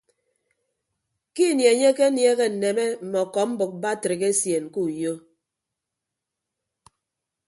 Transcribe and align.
Ke 1.33 1.43
ini 1.51 1.63
enye 1.71 1.87
akenieehe 1.93 2.45
nneme 2.51 2.85
mme 3.03 3.17
ọkọmbʌk 3.25 3.71
batrik 3.81 4.21
esien 4.29 4.65
ke 4.73 4.79
uyo. 4.87 5.13